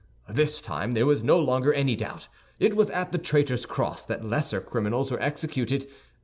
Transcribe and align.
This 0.27 0.61
time 0.61 0.93
there 0.93 1.05
was 1.05 1.23
no 1.23 1.37
longer 1.37 1.71
any 1.71 1.95
doubt; 1.95 2.27
it 2.57 2.75
was 2.75 2.89
at 2.89 3.11
the 3.11 3.19
Traitor's 3.19 3.67
Cross 3.67 4.05
that 4.07 4.25
lesser 4.25 4.59
criminals 4.59 5.11
were 5.11 5.21
executed. 5.21 5.85